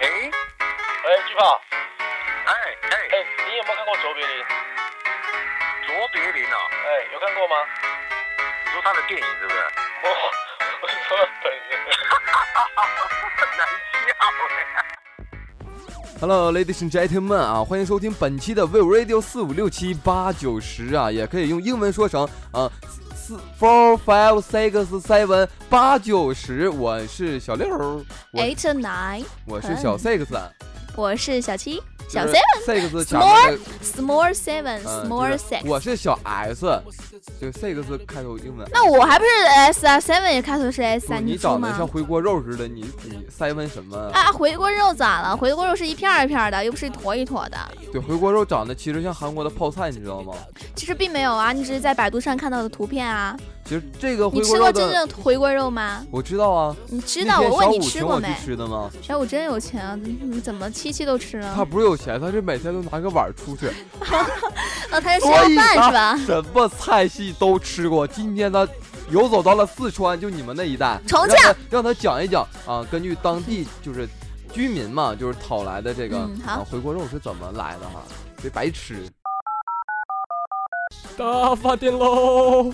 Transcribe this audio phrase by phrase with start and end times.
[0.00, 1.60] 哎哎，巨炮，
[2.46, 2.52] 哎
[2.82, 4.44] 哎，哎，你有没有看过卓别林？
[5.86, 7.56] 卓别林哦，哎，有看过吗？
[8.64, 9.68] 你说他的电影是不是？
[10.02, 10.32] 我
[10.80, 11.80] 我是说本人。
[13.36, 15.03] 很 难笑哎。
[16.20, 22.70] Hello, ladies and gentlemen 啊，欢迎收听本期的 We Radio 四五六七八九十啊，也可以用英文说成啊
[23.14, 26.68] 四 four five six seven 八九十。
[26.68, 27.68] 我是小六，
[28.32, 30.24] 我 Eight nine，我是小 six，
[30.96, 35.66] 我是小七，小 seven six 前面的 small seven 嗯 small 就是 six。
[35.66, 36.82] 我是小 S，
[37.40, 38.68] 就 six 开头英文。
[38.72, 41.36] 那我还不是 S 啊，seven 也开头是 S 啊，不你？
[41.36, 43.96] 长得像回锅肉似的，你你 seven 什么？
[44.12, 45.36] 啊，回锅肉咋了？
[45.36, 47.58] 回锅肉是一片一片的，又不是一坨一坨的。
[47.92, 50.34] 对，回锅肉长得其实像韩国的泡菜，你知道吗？
[50.76, 53.36] 其实并没有啊，你只是在百度上看到的图片啊。
[53.66, 56.04] 其实这个你吃回锅肉的，过真正的回锅肉吗？
[56.10, 56.76] 我知道啊。
[56.88, 57.40] 你知道？
[57.40, 58.28] 我问你吃过没？
[58.44, 58.90] 吃的吗？
[59.00, 61.64] 小五真有钱啊，你怎么七七都吃他？
[61.64, 63.68] 不是有钱，他是每天都拿个碗出去，
[64.92, 66.16] 哦，他是吃所要饭是吧？
[66.26, 68.06] 什么菜系都吃过。
[68.06, 68.68] 今天他
[69.10, 74.06] 游走到了四川，就你们那一带，重庆让他让他讲一讲啊，根据当地就是
[74.52, 78.02] 居民嘛，就是讨来的这个、嗯啊回锅肉是怎么来的哈，
[78.42, 79.08] 别白吃。
[81.16, 82.72] 大发电喽！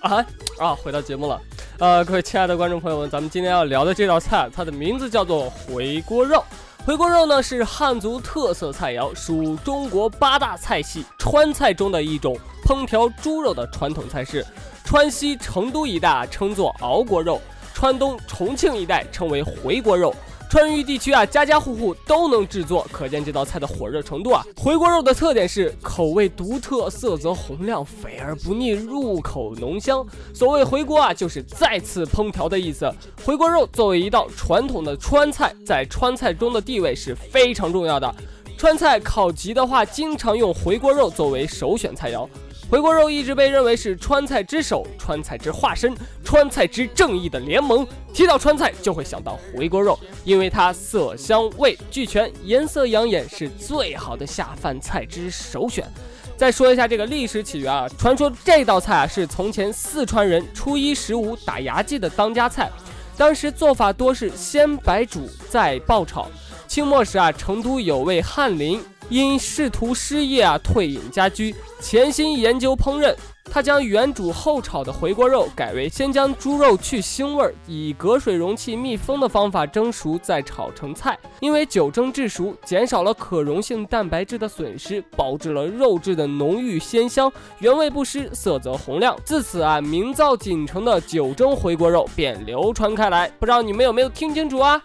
[0.00, 0.24] 啊
[0.58, 1.40] 啊，回到节目了。
[1.78, 6.44] 呃，各位亲爱的观众朋友们，咱们今天要聊的这道菜，它的名字叫做回锅肉。
[6.84, 14.44] 回锅肉呢是汉族特色菜肴，属中国八大菜系川菜中的一种烹调猪肉的传统菜式。
[14.84, 17.40] 川西成都一带称作熬锅肉，
[17.72, 20.14] 川东重庆一带称为回锅肉。
[20.52, 24.44] 川渝地区啊，家家户户都能制作，可见这道菜的火热程度啊。
[24.54, 30.06] 回锅肉的特点是口味独特，色泽红亮，肥而不腻，入口浓香。
[30.34, 32.92] 所谓回锅啊，就是再次烹调的意思。
[33.24, 38.14] 回锅肉作为一道传统的川菜，在川菜中的地位是非常重要的。
[38.58, 42.28] 川菜考级的话，经常用回锅肉作为首选菜肴。
[42.72, 45.94] 回锅肉一直被认为是川菜之首、川菜之化身、
[46.24, 47.86] 川菜之正义的联盟。
[48.14, 55.86] 提到川菜，就会想到回锅肉，因为它色香味俱全，颜色养眼，是最好的下饭菜之首选。
[56.34, 62.70] 再说一下这个历史起源啊，传说这道菜啊是从前四川人初一十五打牙祭的当家菜，
[63.18, 66.26] 当时做法多是先白煮再爆炒。
[66.66, 73.14] 清末时啊，成都有位翰林因仕途失业啊，退隐家居，潜心研究烹饪。
[73.44, 81.18] 他将原煮后炒的回锅肉改为先将猪肉去腥味儿，以隔水容器密封的方法蒸熟，再炒成菜。
[81.40, 89.14] 因为久蒸制熟，减少了可溶性蛋白质的损失，保质了肉质的浓郁鲜香，原味不失，色泽红亮。
[89.26, 93.28] 自此啊，名噪锦城的九蒸回锅肉便流传开来。
[93.38, 94.80] 不知道你们有没有听清楚啊？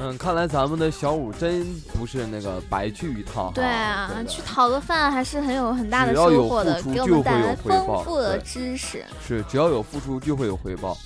[0.00, 3.52] 嗯，看来咱们的小五真不是那个白去一趟。
[3.54, 9.04] 对啊，去讨个饭还是很有很大的收获的，给我们带来丰富的知识。
[9.26, 10.96] 是只要有付出就会有回报。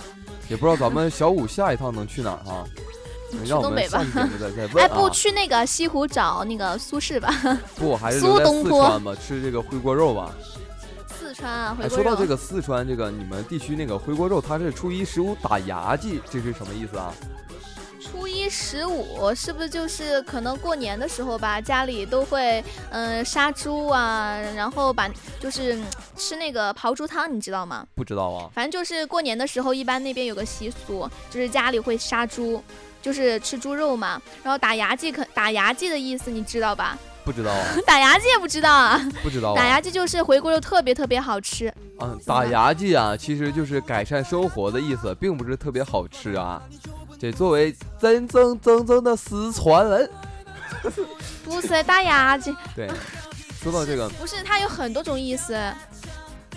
[0.49, 2.65] 也不知道咱们小五下一趟能去哪儿哈？
[3.31, 4.03] 去让我们东北吧
[4.79, 4.89] 哎，啊。
[4.89, 7.31] 不去那个西湖找那个苏轼吧，
[7.77, 10.35] 不，还是苏东坡四川吧，吃这个回锅肉吧。
[11.19, 12.03] 四川啊，回哎，锅肉。
[12.03, 17.13] 说到这个四川这个你们地区那个回锅肉，它是初一十五打牙祭，这是什么意思啊？
[18.49, 25.09] 十五是不是就是可能过年的时候吧，家里都会嗯、呃杀猪啊，然后把
[25.41, 25.85] 就是嗯
[26.17, 27.87] 吃那个刨猪汤，你知道吗？
[27.95, 28.51] 不知道啊。
[28.55, 32.63] 反正就是过年的时候，一般那边有个习俗，就是家里会杀猪，
[33.03, 34.21] 就是吃猪肉嘛。
[34.43, 36.99] 然后打牙祭可打牙祭的意思你知道吧？
[37.25, 38.99] 不知道啊， 打牙祭也不知道啊？
[39.23, 39.69] 不知道打啊。
[39.69, 41.73] 牙祭就是回锅肉特别特别好吃。
[42.01, 46.63] 嗯，打牙祭啊，其实就是改善生活的意思，并不是特别好吃啊。
[47.19, 50.11] 这作为真正真正的四川人，
[51.45, 52.89] 不是打牙祭， 对，
[53.63, 55.59] 说到这个，不是它有很多种意思。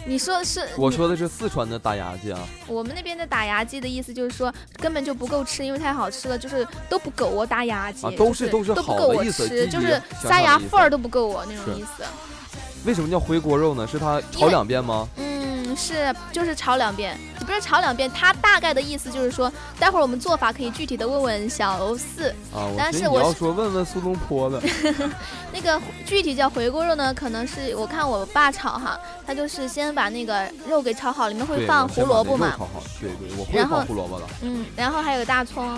[0.04, 0.68] 你说的是？
[0.78, 2.40] 我说的是四川的打牙祭啊。
[2.66, 12.04] 我们那边的打牙祭的意思就是说根本就不够吃，因为太好吃了，就是都不够我打牙祭，啊都是都是不够我好的意思吃，就是塞牙缝儿都不够我那种意思。
[12.84, 13.86] 为什么叫回锅肉呢？
[13.86, 15.08] 是它炒两遍吗？
[15.18, 15.31] 嗯，
[15.76, 22.34] 是就是炒两遍，不是炒两遍，它大概的意思就是说，待会儿我们做法可以具体的问问小四。
[22.78, 24.62] 但是我是要说问问苏东坡的，
[25.54, 34.26] 那个具体叫回锅肉呢，可能是我看我爸炒哈，他就是先把那个肉给炒好，里面会，放胡萝卜嘛，那肉炒好，对对，我会然后放胡萝卜的。
[34.42, 35.78] 嗯，然后还有大葱，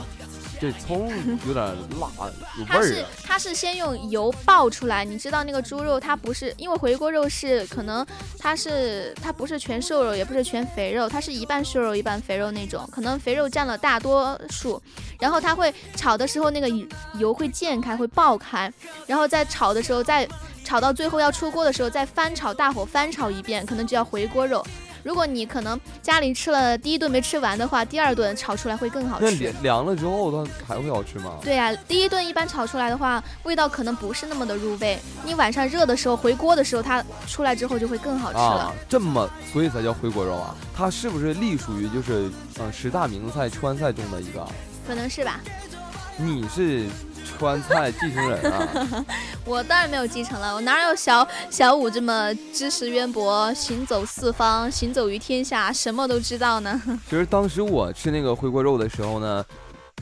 [0.64, 1.12] 这葱
[1.46, 1.66] 有点
[2.00, 2.10] 辣，
[2.58, 3.10] 有味它是儿啊。
[3.22, 8.06] 它是先用油爆出来，你知道那个猪肉它不是因为回锅肉是可能
[8.40, 14.82] 它是它不是全瘦肉，也不是全肥肉，它是一半瘦肉一半肥肉那种，可能肥肉占了大多数，
[15.20, 16.88] 然后它会炒的时候那个油
[17.20, 18.72] 油会溅开会爆开，
[19.06, 20.26] 然后在炒的时候再
[20.64, 24.66] 炒到最后要出锅的时候再翻炒大火翻炒一遍，可能就要回锅肉。
[25.04, 29.64] 如果你可能家里吃了第一顿没吃完的话，第二顿炒出来会更好吃那凉。
[29.64, 31.38] 凉了之后，它还会好吃吗？
[31.44, 34.98] 对呀、第一顿一般炒出来的话，味道可能不是那么的入味。
[35.26, 38.44] 你晚上热的时候回锅的时候，它出来之后就会更好吃了。
[38.44, 40.56] 啊，这么所以才叫回锅肉啊？
[40.76, 44.48] 它是不是隶属于就是呃十大名菜川菜中的一个？
[44.88, 45.42] 可能是吧？
[46.18, 46.88] 你是
[47.38, 49.06] 川菜继承人啊？
[49.46, 56.82] 我当然没有继承了，我哪有小小五这么知识渊博，行走四方，行走于天下，什么都知道呢？
[57.10, 59.46] 其实当时我吃那个回锅肉的时候呢，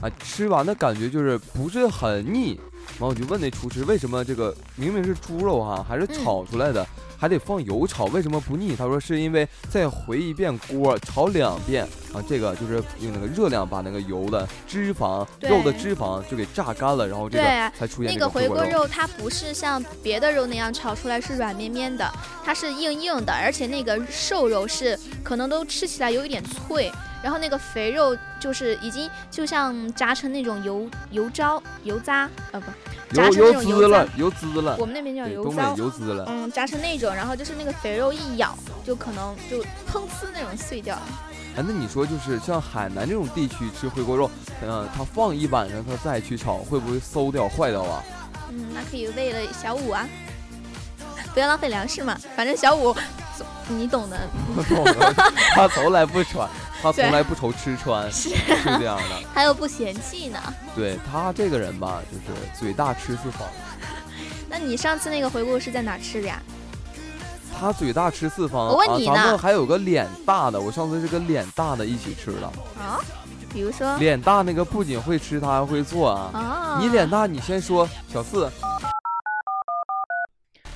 [0.01, 2.59] 啊，吃完的感觉就是不是很腻。
[3.01, 6.85] 然后我就问那厨师，为什么这个明明是猪肉哈、还是炒出来的，
[7.17, 8.75] 还得放油炒，为什么不腻？
[8.75, 11.83] 他说是因为再回一遍锅，炒两遍
[12.13, 17.43] 啊，这个就是用那个热量把那个油的脂肪、肉的脂肪就给榨干了，然后这个
[17.75, 18.47] 才出现这那个回。
[18.47, 22.07] 锅肉它不是像别的肉那样炒出来是软绵绵的，
[22.45, 32.71] 它是硬硬的，而且那个瘦肉是可能都吃起来有一点脆，然后那个肥肉就是已经就像炸成那种油油糟油渣，呃不，
[33.15, 35.75] 炸油成那种油渣滋了，，油滋了我，们那边叫油糟。
[35.75, 36.25] 油滋了。
[36.27, 39.57] 嗯，炸成那种，然后就是那个肥肉一咬，就可能就
[39.87, 41.01] 砰呲那种碎掉了。
[41.57, 44.31] 哎，那你说就是像海南这种地区吃回锅肉，
[44.65, 48.03] 嗯、它放一晚上，它再去炒，会不会馊掉、坏掉啊？
[48.49, 50.07] 嗯，那可以为了小五啊，
[51.33, 52.17] 不要浪费粮食嘛。
[52.35, 52.95] 反正小五，
[53.67, 54.17] 你懂的。
[55.55, 56.49] 他从来不穿，
[56.81, 59.27] 他从来不愁吃穿， 是是这样的。
[59.33, 60.39] 还有不嫌弃呢。
[60.75, 63.47] 对他这个人吧，就是嘴大吃四方。
[64.49, 66.41] 那你上次那个回顾是在哪吃的呀？
[67.59, 72.47] 他嘴大吃四方，我问你啊、咱呢们还有个脸大的，我上次是跟脸大的一起吃的。
[72.81, 72.99] 啊？
[73.53, 76.31] 比如说脸大那个不仅会吃，他还会做啊。
[76.33, 78.49] 啊，你脸大，你先说，小四。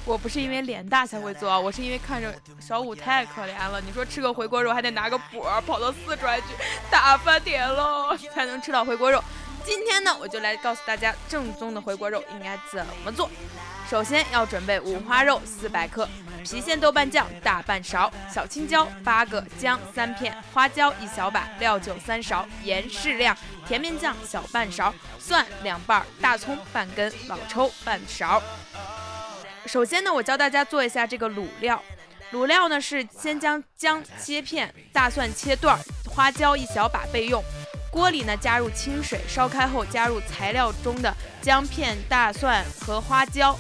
[0.06, 3.82] 我不是因为脸大才会做啊， 我是因为看着小五太可怜了。
[3.82, 6.48] 你说吃个回锅肉还得拿个钵儿跑到四川去
[6.92, 9.24] 打饭点喽， 才能吃到回锅肉。
[9.64, 13.28] 今天呢，我就来告诉大家正宗的回锅肉应该怎么做。
[13.90, 16.08] 首先要准备五花肉四百克，
[16.44, 23.36] 郫县豆瓣酱大半勺，小青椒八个，姜三片，花椒一小把，料酒三勺，盐适量，
[23.68, 28.40] 甜面酱小半勺，蒜两瓣儿，大葱半根，老抽半勺。
[29.66, 31.82] 首先呢，我教大家做一下这个卤料。
[32.32, 35.80] 卤料呢是先将姜切片，大蒜切段，
[36.10, 37.44] 花椒一小把备用。
[37.92, 43.58] 锅里呢加入清水，烧开后加入材料中的姜片、大蒜和花椒，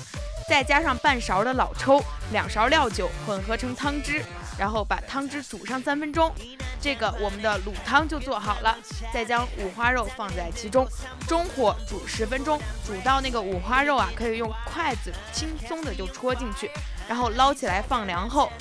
[0.49, 4.23] 再加上半勺的老抽，两勺料酒，混合成汤汁，
[4.57, 6.33] 然后把汤汁煮上三分钟，
[6.79, 8.77] 这个我们的卤汤就做好了。
[9.13, 10.87] 再将五花肉放在其中，
[11.27, 16.69] 中火煮十分钟，煮到那个五花肉啊，可以用筷子轻松的就戳进去，
[17.07, 18.51] 然后捞起来放凉后，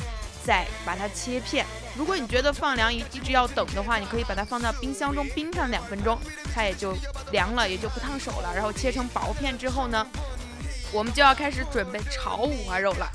[0.45, 1.65] 再把它切片。
[1.97, 6.19] 如果你觉得放凉一一直要等的话，你可以把它放到冰箱中冰上两分钟，
[6.53, 6.93] 它也就
[7.31, 8.53] 凉了，也就不烫手了。
[8.53, 10.05] 然后切成薄片之后呢，
[10.93, 13.09] 我们就要开始准备炒五花肉了。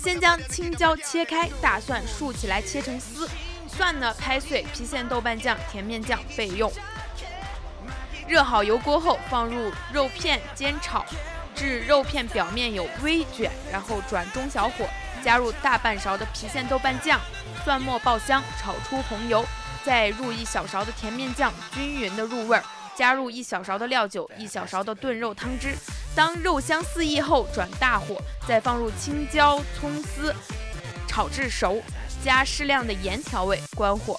[0.00, 3.28] 先将青椒切开，大蒜竖起来切成丝，
[3.68, 6.70] 蒜呢拍碎，郫县豆瓣酱、甜面酱备用。
[8.26, 11.04] 热好油锅后，放入肉片煎炒，
[11.54, 14.86] 至肉片表面有微卷，然后转中小火，
[15.22, 17.20] 加入大半勺的郫县豆瓣酱，
[17.64, 19.44] 蒜末爆香，炒出红油，
[19.84, 22.64] 再入一小勺的甜面酱，均匀的入味儿。
[22.96, 25.74] 加入一小勺的料酒，一小勺的炖肉汤汁。
[26.14, 28.16] 当肉香四溢后，转大火，
[28.46, 30.34] 再放入青椒、葱丝，
[31.08, 31.82] 炒至熟，
[32.24, 34.16] 加适量的盐调味，关火。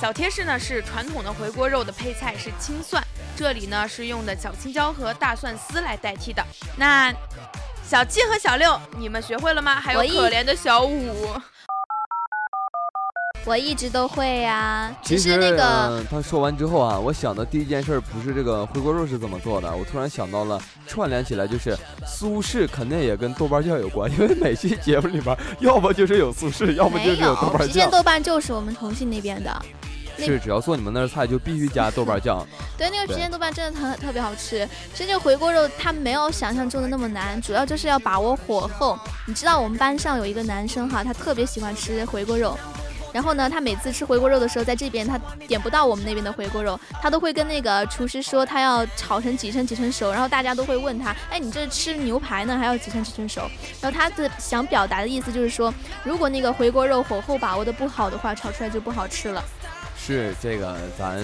[0.00, 3.02] 小贴士呢是传统的回锅肉的配菜是青蒜，
[3.36, 6.44] 这里呢是用的小青椒和大蒜丝来代替的。
[6.76, 7.10] 那
[7.88, 9.80] 小七和小六，你们学会了吗？
[9.80, 11.40] 还有可怜的小五，
[13.46, 27.90] 我一直都会呀、其实那个嗯他说完之后啊，我想的第一件事儿不是这个回锅肉是怎么做的，我突然想到了串联起来，就是苏轼肯定也跟豆瓣酱有关， 因为每期节目里边要么就是有苏轼，要不就是有豆有，瓣郫县酱。
[27.92, 29.64] 豆瓣就是我们重庆那边的。
[30.18, 32.44] 那是，只要做你们那儿菜就必须加豆瓣酱。
[32.76, 34.66] 对，那个郫县豆瓣真的特特别好吃。
[34.92, 38.98] 其实这个回锅肉它没有想象中的那么难，主要就是要把握火候。
[39.26, 42.58] 你知道我们班上有一个男生哈，他特别喜欢吃回锅肉，
[43.16, 45.18] 然后呢，他每次吃回锅肉的时候，在这边他
[45.48, 53.50] 点不到我们那边的回锅肉，他都会跟那个厨师说他要炒成几成几成熟，然后大家都会问他，哎，你这吃牛排呢，还要几成几成熟？
[53.80, 55.72] 然后他的想表达的意思就是说，
[56.04, 59.42] 如果那个回锅肉火候把握的不好的话，炒出来就不好吃了。
[59.96, 61.18] 是这个，咱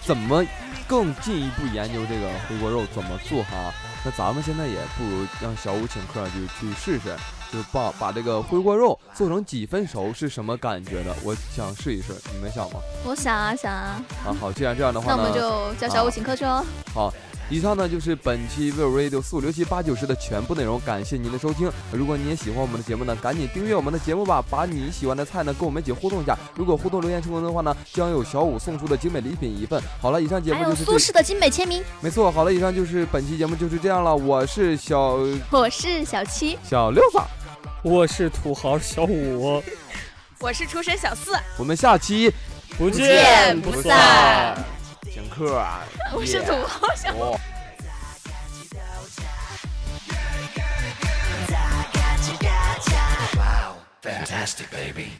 [0.00, 0.42] 怎么
[0.86, 3.70] 更进一步研究这个回锅肉怎么做哈？
[4.02, 7.14] 那咱们现在也不如让小五请客，就去试试，
[7.52, 11.14] 就把把这个回锅肉做成几分熟是什么感觉的？
[11.24, 12.80] 我想试一试，你们想吗？
[13.04, 16.64] 我想啊想啊，啊，好，既然这样的话呢，那我们就叫小五请客去哦。
[16.94, 17.12] 好。
[17.50, 21.72] 以上呢就是本期 Will Radio 四五六七八九十的全部内容，感谢您的收听。
[21.90, 26.36] 如果你也喜欢我们的节目呢，赶紧订阅我们的节目吧，把你喜欢的菜呢跟我们一起互动一下。
[26.54, 29.82] 如果互动留言成功的话呢，将有小五送出的精美礼品一份。
[29.98, 31.82] 好了，以上节目就是苏轼的精美签名。
[32.02, 32.30] 没错。
[32.30, 34.14] 好了，以上就是本期节目就是这样了。
[34.14, 35.18] 我是小
[35.50, 37.18] 我是小七，小六子，
[37.82, 39.62] 我是土豪小五，
[40.40, 42.32] 我是厨神小四，我们下期
[42.76, 44.56] 不见不散。
[45.12, 45.84] 请客啊！
[46.12, 47.12] 我是土豪小。
[47.14, 47.38] 哦
[54.02, 55.10] Fantastic, baby.